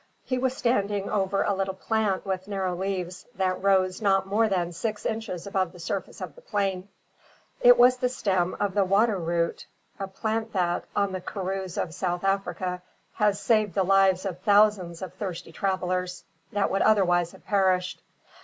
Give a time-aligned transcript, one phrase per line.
[0.23, 4.71] He was standing over a little plant with narrow leaves, that rose not more than
[4.71, 6.89] six inches above the surface of the plain.
[7.61, 9.67] It was the stem of the water root,
[9.99, 12.81] a plant that, on the karroos of South Africa,
[13.13, 18.01] has saved the lives of thousands of thirsty travellers, that would otherwise have perished.